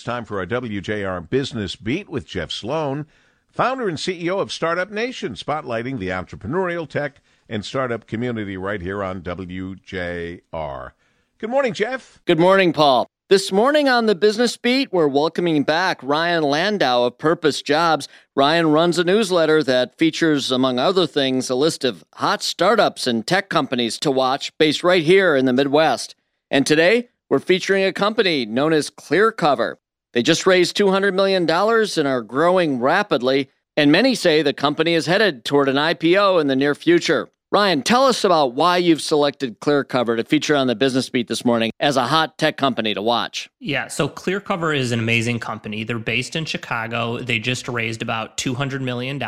It's 0.00 0.06
time 0.06 0.24
for 0.24 0.38
our 0.38 0.46
WJR 0.46 1.28
Business 1.28 1.76
Beat 1.76 2.08
with 2.08 2.26
Jeff 2.26 2.50
Sloan, 2.50 3.04
founder 3.50 3.86
and 3.86 3.98
CEO 3.98 4.40
of 4.40 4.50
Startup 4.50 4.90
Nation, 4.90 5.34
spotlighting 5.34 5.98
the 5.98 6.08
entrepreneurial 6.08 6.88
tech 6.88 7.20
and 7.50 7.62
startup 7.62 8.06
community 8.06 8.56
right 8.56 8.80
here 8.80 9.04
on 9.04 9.20
WJR. 9.20 10.92
Good 11.36 11.50
morning, 11.50 11.74
Jeff. 11.74 12.18
Good 12.24 12.38
morning, 12.38 12.72
Paul. 12.72 13.10
This 13.28 13.52
morning 13.52 13.90
on 13.90 14.06
the 14.06 14.14
Business 14.14 14.56
Beat, 14.56 14.90
we're 14.90 15.06
welcoming 15.06 15.64
back 15.64 16.02
Ryan 16.02 16.44
Landau 16.44 17.04
of 17.04 17.18
Purpose 17.18 17.60
Jobs. 17.60 18.08
Ryan 18.34 18.68
runs 18.68 18.96
a 18.96 19.04
newsletter 19.04 19.62
that 19.64 19.98
features, 19.98 20.50
among 20.50 20.78
other 20.78 21.06
things, 21.06 21.50
a 21.50 21.54
list 21.54 21.84
of 21.84 22.04
hot 22.14 22.42
startups 22.42 23.06
and 23.06 23.26
tech 23.26 23.50
companies 23.50 23.98
to 23.98 24.10
watch 24.10 24.56
based 24.56 24.82
right 24.82 25.02
here 25.02 25.36
in 25.36 25.44
the 25.44 25.52
Midwest. 25.52 26.14
And 26.50 26.66
today, 26.66 27.10
we're 27.28 27.38
featuring 27.38 27.84
a 27.84 27.92
company 27.92 28.46
known 28.46 28.72
as 28.72 28.90
ClearCover. 28.90 29.76
They 30.12 30.22
just 30.22 30.46
raised 30.46 30.76
$200 30.76 31.14
million 31.14 31.48
and 31.48 32.08
are 32.08 32.22
growing 32.22 32.80
rapidly, 32.80 33.48
and 33.76 33.92
many 33.92 34.14
say 34.14 34.42
the 34.42 34.52
company 34.52 34.94
is 34.94 35.06
headed 35.06 35.44
toward 35.44 35.68
an 35.68 35.76
IPO 35.76 36.40
in 36.40 36.48
the 36.48 36.56
near 36.56 36.74
future. 36.74 37.28
Ryan, 37.52 37.82
tell 37.82 38.06
us 38.06 38.22
about 38.22 38.54
why 38.54 38.76
you've 38.76 39.02
selected 39.02 39.58
ClearCover 39.58 40.16
to 40.16 40.22
feature 40.22 40.54
on 40.54 40.68
the 40.68 40.76
Business 40.76 41.10
Beat 41.10 41.26
this 41.26 41.44
morning 41.44 41.72
as 41.80 41.96
a 41.96 42.06
hot 42.06 42.38
tech 42.38 42.56
company 42.56 42.94
to 42.94 43.02
watch. 43.02 43.50
Yeah, 43.58 43.88
so 43.88 44.08
ClearCover 44.08 44.76
is 44.76 44.92
an 44.92 45.00
amazing 45.00 45.40
company. 45.40 45.82
They're 45.82 45.98
based 45.98 46.36
in 46.36 46.44
Chicago. 46.44 47.18
They 47.18 47.40
just 47.40 47.66
raised 47.66 48.02
about 48.02 48.36
$200 48.36 48.82
million. 48.82 49.18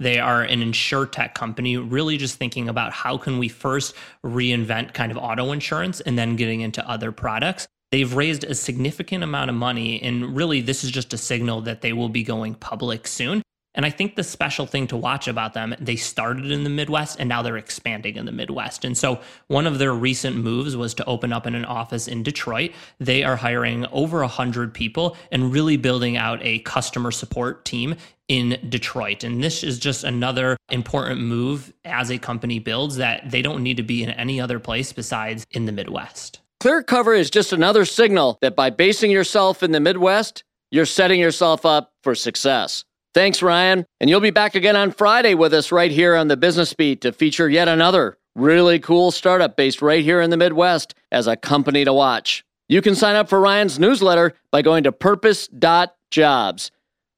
They 0.00 0.18
are 0.18 0.42
an 0.42 0.62
insure 0.62 1.06
tech 1.06 1.36
company, 1.36 1.76
really 1.76 2.16
just 2.16 2.38
thinking 2.38 2.68
about 2.68 2.92
how 2.92 3.18
can 3.18 3.38
we 3.38 3.48
first 3.48 3.94
reinvent 4.24 4.92
kind 4.92 5.12
of 5.12 5.18
auto 5.18 5.52
insurance 5.52 6.00
and 6.00 6.18
then 6.18 6.34
getting 6.34 6.60
into 6.60 6.88
other 6.88 7.12
products. 7.12 7.68
They've 7.94 8.12
raised 8.12 8.42
a 8.42 8.56
significant 8.56 9.22
amount 9.22 9.50
of 9.50 9.54
money, 9.54 10.02
and 10.02 10.36
really, 10.36 10.60
this 10.60 10.82
is 10.82 10.90
just 10.90 11.14
a 11.14 11.16
signal 11.16 11.60
that 11.60 11.80
they 11.80 11.92
will 11.92 12.08
be 12.08 12.24
going 12.24 12.56
public 12.56 13.06
soon. 13.06 13.40
And 13.72 13.86
I 13.86 13.90
think 13.90 14.16
the 14.16 14.24
special 14.24 14.66
thing 14.66 14.88
to 14.88 14.96
watch 14.96 15.28
about 15.28 15.54
them, 15.54 15.76
they 15.78 15.94
started 15.94 16.50
in 16.50 16.64
the 16.64 16.70
Midwest 16.70 17.20
and 17.20 17.28
now 17.28 17.40
they're 17.40 17.56
expanding 17.56 18.16
in 18.16 18.26
the 18.26 18.32
Midwest. 18.32 18.84
And 18.84 18.98
so 18.98 19.20
one 19.46 19.68
of 19.68 19.78
their 19.78 19.92
recent 19.92 20.34
moves 20.34 20.76
was 20.76 20.92
to 20.94 21.04
open 21.04 21.32
up 21.32 21.46
in 21.46 21.54
an 21.54 21.64
office 21.64 22.08
in 22.08 22.24
Detroit. 22.24 22.72
They 22.98 23.22
are 23.22 23.36
hiring 23.36 23.86
over 23.92 24.18
100 24.22 24.74
people 24.74 25.16
and 25.30 25.52
really 25.52 25.76
building 25.76 26.16
out 26.16 26.40
a 26.42 26.58
customer 26.60 27.12
support 27.12 27.64
team 27.64 27.94
in 28.26 28.58
Detroit. 28.68 29.22
And 29.22 29.40
this 29.40 29.62
is 29.62 29.78
just 29.78 30.02
another 30.02 30.56
important 30.68 31.20
move 31.20 31.72
as 31.84 32.10
a 32.10 32.18
company 32.18 32.58
builds 32.58 32.96
that 32.96 33.30
they 33.30 33.40
don't 33.40 33.62
need 33.62 33.76
to 33.76 33.84
be 33.84 34.02
in 34.02 34.10
any 34.10 34.40
other 34.40 34.58
place 34.58 34.92
besides 34.92 35.46
in 35.52 35.66
the 35.66 35.72
Midwest. 35.72 36.40
ClearCover 36.64 37.14
is 37.14 37.28
just 37.28 37.52
another 37.52 37.84
signal 37.84 38.38
that 38.40 38.56
by 38.56 38.70
basing 38.70 39.10
yourself 39.10 39.62
in 39.62 39.72
the 39.72 39.80
Midwest, 39.80 40.44
you're 40.70 40.86
setting 40.86 41.20
yourself 41.20 41.66
up 41.66 41.92
for 42.02 42.14
success. 42.14 42.86
Thanks, 43.12 43.42
Ryan. 43.42 43.84
And 44.00 44.08
you'll 44.08 44.20
be 44.20 44.30
back 44.30 44.54
again 44.54 44.74
on 44.74 44.90
Friday 44.90 45.34
with 45.34 45.52
us 45.52 45.70
right 45.70 45.90
here 45.90 46.16
on 46.16 46.28
the 46.28 46.38
Business 46.38 46.72
Beat 46.72 47.02
to 47.02 47.12
feature 47.12 47.50
yet 47.50 47.68
another 47.68 48.16
really 48.34 48.78
cool 48.78 49.10
startup 49.10 49.58
based 49.58 49.82
right 49.82 50.02
here 50.02 50.22
in 50.22 50.30
the 50.30 50.38
Midwest 50.38 50.94
as 51.12 51.26
a 51.26 51.36
company 51.36 51.84
to 51.84 51.92
watch. 51.92 52.46
You 52.66 52.80
can 52.80 52.94
sign 52.94 53.14
up 53.14 53.28
for 53.28 53.40
Ryan's 53.40 53.78
newsletter 53.78 54.32
by 54.50 54.62
going 54.62 54.84
to 54.84 54.92
purpose.jobs. 54.92 56.70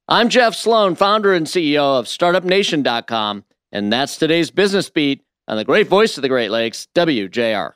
I'm 0.09 0.27
Jeff 0.27 0.55
Sloan, 0.55 0.95
founder 0.95 1.33
and 1.33 1.47
CEO 1.47 1.97
of 1.97 2.07
StartupNation.com, 2.07 3.45
and 3.71 3.93
that's 3.93 4.17
today's 4.17 4.51
Business 4.51 4.89
Beat 4.89 5.23
on 5.47 5.55
the 5.55 5.63
great 5.63 5.87
voice 5.87 6.17
of 6.17 6.21
the 6.21 6.27
Great 6.27 6.51
Lakes, 6.51 6.89
WJR. 6.93 7.75